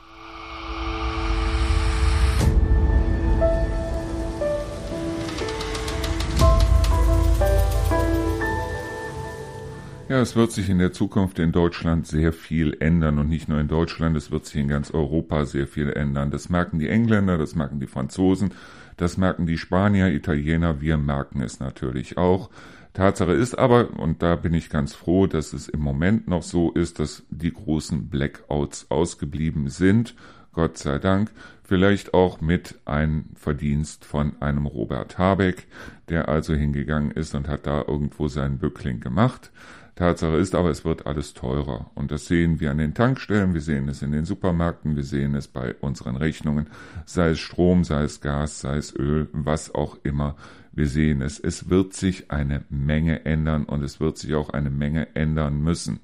[10.10, 13.60] Ja, es wird sich in der Zukunft in Deutschland sehr viel ändern und nicht nur
[13.60, 16.32] in Deutschland, es wird sich in ganz Europa sehr viel ändern.
[16.32, 18.54] Das merken die Engländer, das merken die Franzosen,
[18.96, 22.50] das merken die Spanier, Italiener, wir merken es natürlich auch.
[22.94, 26.72] Tatsache ist aber, und da bin ich ganz froh, dass es im Moment noch so
[26.72, 30.16] ist, dass die großen Blackouts ausgeblieben sind.
[30.54, 31.32] Gott sei Dank.
[31.64, 35.68] Vielleicht auch mit einem Verdienst von einem Robert Habeck,
[36.10, 39.52] der also hingegangen ist und hat da irgendwo seinen Bückling gemacht.
[39.98, 41.90] Tatsache ist aber, es wird alles teurer.
[41.96, 45.34] Und das sehen wir an den Tankstellen, wir sehen es in den Supermärkten, wir sehen
[45.36, 46.68] es bei unseren Rechnungen,
[47.06, 50.36] sei es Strom, sei es Gas, sei es Öl, was auch immer.
[50.72, 51.40] Wir sehen es.
[51.40, 56.00] Es wird sich eine Menge ändern und es wird sich auch eine Menge ändern müssen.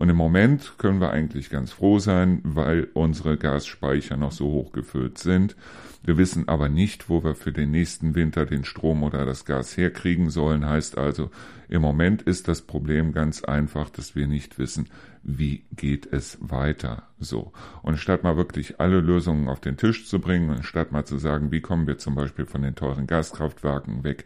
[0.00, 4.72] Und im Moment können wir eigentlich ganz froh sein, weil unsere Gasspeicher noch so hoch
[4.72, 5.56] gefüllt sind.
[6.02, 9.76] Wir wissen aber nicht, wo wir für den nächsten Winter den Strom oder das Gas
[9.76, 10.66] herkriegen sollen.
[10.66, 11.30] Heißt also,
[11.68, 14.88] im Moment ist das Problem ganz einfach, dass wir nicht wissen,
[15.22, 17.02] wie geht es weiter.
[17.18, 17.52] So.
[17.82, 21.52] Und statt mal wirklich alle Lösungen auf den Tisch zu bringen, statt mal zu sagen,
[21.52, 24.24] wie kommen wir zum Beispiel von den teuren Gaskraftwerken weg,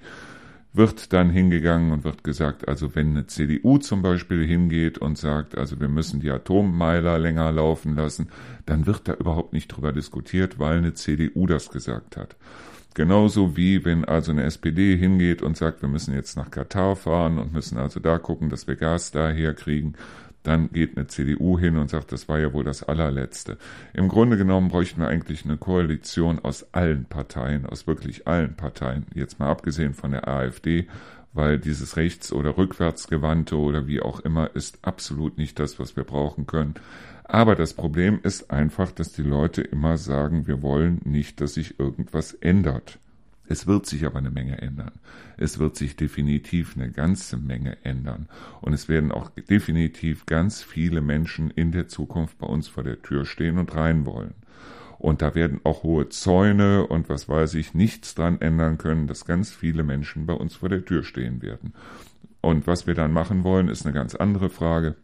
[0.74, 5.56] wird dann hingegangen und wird gesagt, also wenn eine CDU zum Beispiel hingeht und sagt,
[5.56, 8.28] also wir müssen die Atommeiler länger laufen lassen,
[8.66, 12.36] dann wird da überhaupt nicht drüber diskutiert, weil eine CDU das gesagt hat.
[12.94, 17.38] Genauso wie wenn also eine SPD hingeht und sagt, wir müssen jetzt nach Katar fahren
[17.38, 19.94] und müssen also da gucken, dass wir Gas daher kriegen,
[20.44, 23.58] dann geht eine CDU hin und sagt, das war ja wohl das allerletzte.
[23.92, 29.06] Im Grunde genommen bräuchten wir eigentlich eine Koalition aus allen Parteien, aus wirklich allen Parteien,
[29.14, 30.86] jetzt mal abgesehen von der AfD,
[31.32, 36.04] weil dieses rechts- oder rückwärtsgewandte oder wie auch immer ist absolut nicht das, was wir
[36.04, 36.74] brauchen können.
[37.24, 41.80] Aber das Problem ist einfach, dass die Leute immer sagen, wir wollen nicht, dass sich
[41.80, 42.98] irgendwas ändert.
[43.46, 44.92] Es wird sich aber eine Menge ändern.
[45.36, 48.28] Es wird sich definitiv eine ganze Menge ändern.
[48.60, 53.02] Und es werden auch definitiv ganz viele Menschen in der Zukunft bei uns vor der
[53.02, 54.34] Tür stehen und rein wollen.
[54.98, 59.26] Und da werden auch hohe Zäune und was weiß ich nichts dran ändern können, dass
[59.26, 61.74] ganz viele Menschen bei uns vor der Tür stehen werden.
[62.40, 64.96] Und was wir dann machen wollen, ist eine ganz andere Frage.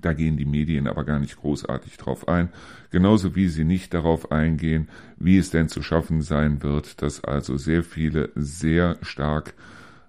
[0.00, 2.50] Da gehen die Medien aber gar nicht großartig drauf ein,
[2.90, 7.56] genauso wie sie nicht darauf eingehen, wie es denn zu schaffen sein wird, dass also
[7.56, 9.54] sehr viele sehr stark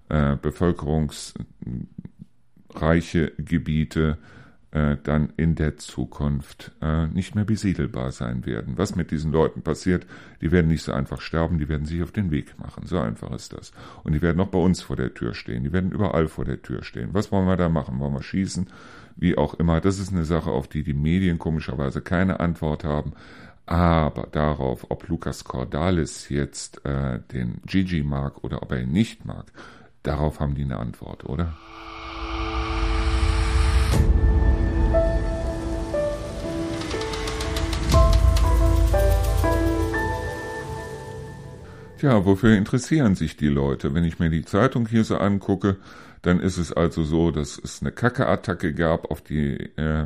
[0.09, 4.38] äh, bevölkerungsreiche Gebiete äh,
[4.71, 8.77] dann in der Zukunft äh, nicht mehr besiedelbar sein werden.
[8.77, 10.05] Was mit diesen Leuten passiert,
[10.41, 12.85] die werden nicht so einfach sterben, die werden sich auf den Weg machen.
[12.85, 13.71] So einfach ist das.
[14.03, 16.61] Und die werden auch bei uns vor der Tür stehen, die werden überall vor der
[16.61, 17.09] Tür stehen.
[17.13, 17.99] Was wollen wir da machen?
[17.99, 18.67] Wollen wir schießen?
[19.19, 19.81] wie auch immer.
[19.81, 23.13] Das ist eine Sache, auf die die Medien komischerweise keine Antwort haben.
[23.65, 29.25] Aber darauf, ob Lukas Cordalis jetzt äh, den Gigi mag oder ob er ihn nicht
[29.25, 29.45] mag,
[30.01, 31.55] darauf haben die eine Antwort, oder?
[41.99, 43.93] Tja, wofür interessieren sich die Leute?
[43.93, 45.75] Wenn ich mir die Zeitung hier so angucke,
[46.21, 50.05] dann ist es also so, dass es eine Kacke-Attacke gab auf die äh,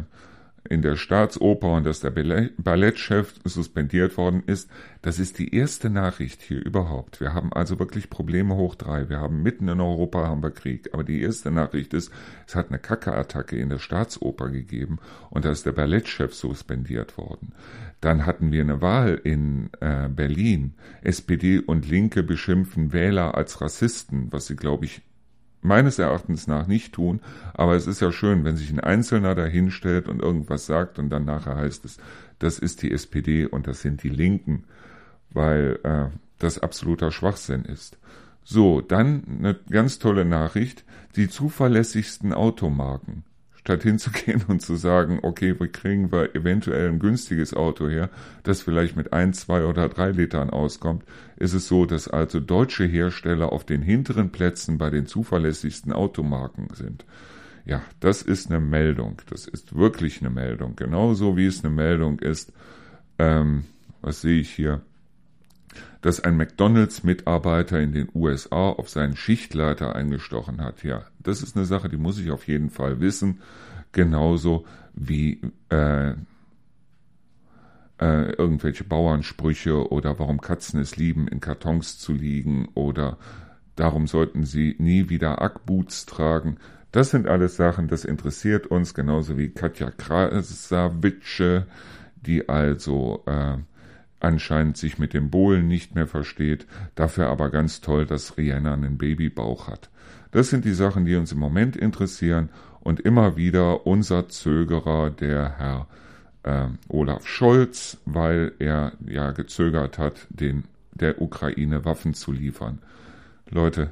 [0.69, 4.69] in der Staatsoper und dass der Ballettchef suspendiert worden ist.
[5.02, 7.19] Das ist die erste Nachricht hier überhaupt.
[7.19, 9.10] Wir haben also wirklich Probleme hoch drei.
[9.10, 10.89] Wir haben mitten in Europa haben wir Krieg.
[10.93, 12.12] Aber die erste Nachricht ist,
[12.47, 14.99] es hat eine Kacke-Attacke in der Staatsoper gegeben
[15.30, 17.54] und da ist der Ballettchef suspendiert worden.
[17.99, 20.76] Dann hatten wir eine Wahl in äh, Berlin.
[21.02, 25.02] SPD und Linke beschimpfen Wähler als Rassisten, was sie, glaube ich,
[25.63, 27.21] meines Erachtens nach nicht tun,
[27.54, 31.26] aber es ist ja schön, wenn sich ein Einzelner dahinstellt und irgendwas sagt und dann
[31.26, 31.97] nachher heißt es,
[32.39, 34.65] das ist die SPD und das sind die Linken,
[35.32, 36.06] weil äh,
[36.39, 37.97] das absoluter Schwachsinn ist.
[38.43, 40.84] So, dann eine ganz tolle Nachricht,
[41.15, 43.23] die zuverlässigsten Automarken
[43.63, 48.10] statt hinzugehen und zu sagen, okay, wie kriegen wir eventuell ein günstiges Auto her,
[48.43, 51.04] das vielleicht mit ein, zwei oder drei Litern auskommt,
[51.38, 56.67] ist es so, dass also deutsche Hersteller auf den hinteren Plätzen bei den zuverlässigsten Automarken
[56.73, 57.06] sind.
[57.65, 59.21] Ja, das ist eine Meldung.
[59.30, 60.76] Das ist wirklich eine Meldung.
[60.76, 62.52] Genauso wie es eine Meldung ist,
[63.17, 63.63] ähm,
[64.02, 64.82] was sehe ich hier?
[66.02, 70.84] Dass ein McDonalds-Mitarbeiter in den USA auf seinen Schichtleiter eingestochen hat.
[70.84, 73.42] Ja, das ist eine Sache, die muss ich auf jeden Fall wissen.
[73.92, 76.14] Genauso wie äh,
[78.00, 83.18] äh, irgendwelche Bauernsprüche oder warum Katzen es lieben, in Kartons zu liegen oder
[83.76, 86.58] darum sollten sie nie wieder Ackboots tragen.
[86.92, 91.66] Das sind alles Sachen, das interessiert uns, genauso wie Katja Krasavitsche,
[92.16, 93.58] die also äh,
[94.24, 98.98] anscheinend sich mit dem Bohlen nicht mehr versteht, dafür aber ganz toll, dass Rihanna einen
[98.98, 99.90] Babybauch hat.
[100.32, 105.58] Das sind die Sachen, die uns im Moment interessieren und immer wieder unser Zögerer, der
[105.58, 105.88] Herr
[106.44, 112.80] äh, Olaf Scholz, weil er ja gezögert hat, den der Ukraine Waffen zu liefern.
[113.50, 113.92] Leute,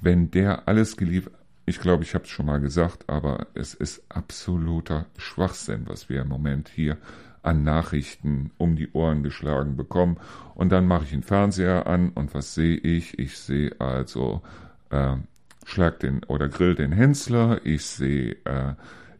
[0.00, 1.32] wenn der alles geliefert,
[1.64, 6.22] ich glaube, ich habe es schon mal gesagt, aber es ist absoluter Schwachsinn, was wir
[6.22, 6.96] im Moment hier
[7.42, 10.18] an Nachrichten um die Ohren geschlagen bekommen.
[10.54, 13.18] Und dann mache ich den Fernseher an und was sehe ich?
[13.18, 14.42] Ich sehe also
[14.90, 15.16] äh,
[15.64, 18.74] Schlag den oder Grill den Hensler, ich sehe äh,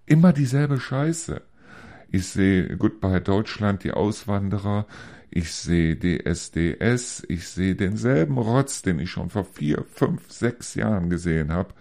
[0.06, 1.40] immer dieselbe Scheiße.
[2.10, 4.86] Ich sehe Goodbye Deutschland, die Auswanderer,
[5.30, 11.08] ich sehe DSDS, ich sehe denselben Rotz, den ich schon vor vier, fünf, sechs Jahren
[11.08, 11.72] gesehen habe,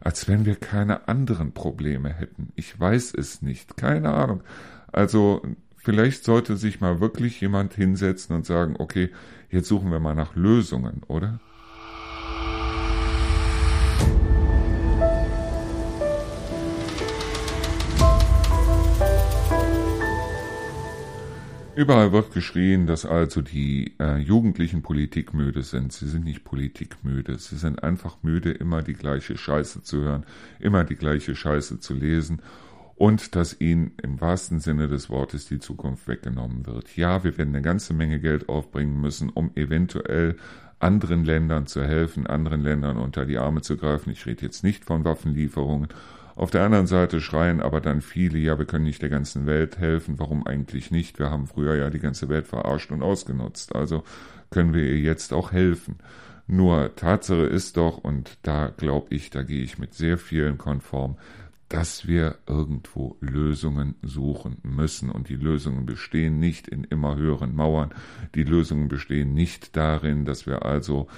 [0.00, 2.48] als wenn wir keine anderen Probleme hätten.
[2.56, 4.42] Ich weiß es nicht, keine Ahnung.
[4.90, 5.42] Also
[5.88, 9.08] Vielleicht sollte sich mal wirklich jemand hinsetzen und sagen, okay,
[9.50, 11.40] jetzt suchen wir mal nach Lösungen, oder?
[21.74, 25.94] Überall wird geschrien, dass also die äh, Jugendlichen politikmüde sind.
[25.94, 27.38] Sie sind nicht politikmüde.
[27.38, 30.26] Sie sind einfach müde, immer die gleiche Scheiße zu hören,
[30.60, 32.42] immer die gleiche Scheiße zu lesen
[32.98, 36.96] und dass ihnen im wahrsten Sinne des Wortes die Zukunft weggenommen wird.
[36.96, 40.36] Ja, wir werden eine ganze Menge Geld aufbringen müssen, um eventuell
[40.80, 44.10] anderen Ländern zu helfen, anderen Ländern unter die Arme zu greifen.
[44.10, 45.88] Ich rede jetzt nicht von Waffenlieferungen.
[46.34, 49.78] Auf der anderen Seite schreien aber dann viele, ja, wir können nicht der ganzen Welt
[49.78, 50.18] helfen.
[50.18, 51.20] Warum eigentlich nicht?
[51.20, 53.76] Wir haben früher ja die ganze Welt verarscht und ausgenutzt.
[53.76, 54.02] Also
[54.50, 55.98] können wir ihr jetzt auch helfen.
[56.48, 61.16] Nur Tatsache ist doch, und da glaube ich, da gehe ich mit sehr vielen konform,
[61.68, 65.10] dass wir irgendwo Lösungen suchen müssen.
[65.10, 67.90] Und die Lösungen bestehen nicht in immer höheren Mauern.
[68.34, 71.08] Die Lösungen bestehen nicht darin, dass wir also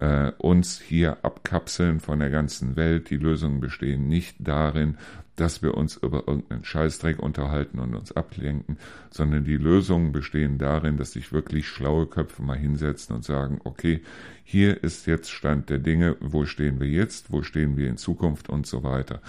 [0.00, 3.10] äh, uns hier abkapseln von der ganzen Welt.
[3.10, 4.96] Die Lösungen bestehen nicht darin,
[5.36, 8.78] dass wir uns über irgendeinen Scheißdreck unterhalten und uns ablenken,
[9.10, 14.02] sondern die Lösungen bestehen darin, dass sich wirklich schlaue Köpfe mal hinsetzen und sagen, okay,
[14.44, 18.48] hier ist jetzt Stand der Dinge, wo stehen wir jetzt, wo stehen wir in Zukunft
[18.50, 19.22] und so weiter.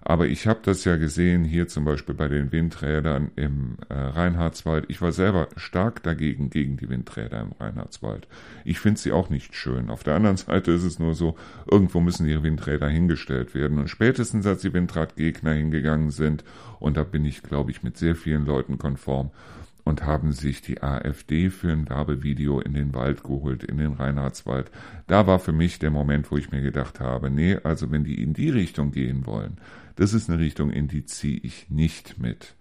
[0.00, 4.86] Aber ich habe das ja gesehen, hier zum Beispiel bei den Windrädern im äh, Reinhardswald.
[4.88, 8.26] Ich war selber stark dagegen, gegen die Windräder im Reinhardswald.
[8.64, 9.90] Ich finde sie auch nicht schön.
[9.90, 11.36] Auf der anderen Seite ist es nur so,
[11.70, 13.78] irgendwo müssen ihre Windräder hingestellt werden.
[13.78, 16.44] Und spätestens als die Windradgegner hingegangen sind,
[16.80, 19.30] und da bin ich, glaube ich, mit sehr vielen Leuten konform,
[19.88, 24.70] und haben sich die AfD für ein Werbevideo in den Wald geholt, in den Reinhardswald.
[25.06, 28.22] Da war für mich der Moment, wo ich mir gedacht habe, nee, also wenn die
[28.22, 29.56] in die Richtung gehen wollen,
[29.96, 32.54] das ist eine Richtung, in die ziehe ich nicht mit.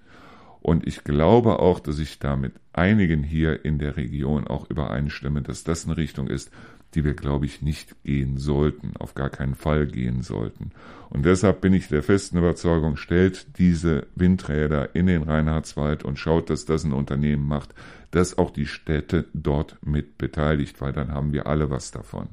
[0.62, 5.42] Und ich glaube auch, dass ich da mit einigen hier in der Region auch übereinstimme,
[5.42, 6.50] dass das eine Richtung ist,
[6.98, 10.72] die wir, glaube ich, nicht gehen sollten, auf gar keinen Fall gehen sollten.
[11.12, 16.50] Und deshalb bin ich der festen Überzeugung, stellt diese Windräder in den Reinhardswald und schaut,
[16.50, 17.76] dass das ein Unternehmen macht,
[18.10, 22.30] das auch die Städte dort mit beteiligt, weil dann haben wir alle was davon.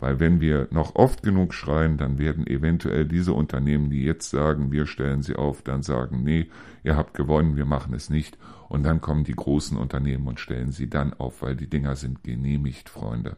[0.00, 4.72] Weil wenn wir noch oft genug schreien, dann werden eventuell diese Unternehmen, die jetzt sagen,
[4.72, 6.48] wir stellen sie auf, dann sagen, nee,
[6.84, 8.38] ihr habt gewonnen, wir machen es nicht.
[8.70, 12.24] Und dann kommen die großen Unternehmen und stellen sie dann auf, weil die Dinger sind
[12.24, 13.36] genehmigt, Freunde.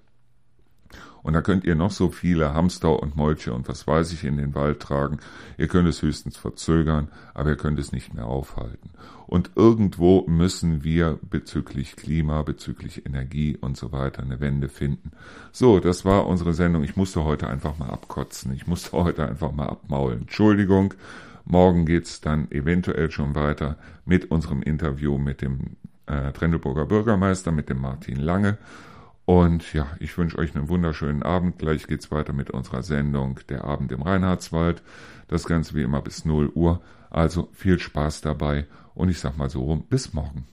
[1.22, 4.38] Und da könnt ihr noch so viele Hamster und Molche und was weiß ich in
[4.38, 5.18] den Wald tragen.
[5.59, 8.90] Ihr könnt es höchstens verzögern, aber ihr könnt es nicht mehr aufhalten.
[9.27, 15.11] Und irgendwo müssen wir bezüglich Klima, bezüglich Energie und so weiter eine Wende finden.
[15.53, 16.82] So, das war unsere Sendung.
[16.82, 18.55] Ich musste heute einfach mal abkotzen.
[18.55, 20.22] Ich musste heute einfach mal abmaulen.
[20.22, 20.95] Entschuldigung.
[21.45, 25.76] Morgen geht's dann eventuell schon weiter mit unserem Interview mit dem
[26.07, 28.57] äh, Trendelburger Bürgermeister, mit dem Martin Lange.
[29.29, 31.59] Und ja, ich wünsche euch einen wunderschönen Abend.
[31.59, 34.83] Gleich geht's weiter mit unserer Sendung Der Abend im Reinhardswald.
[35.29, 36.81] Das Ganze wie immer bis 0 Uhr.
[37.11, 40.47] Also viel Spaß dabei und ich sag mal so rum, bis morgen.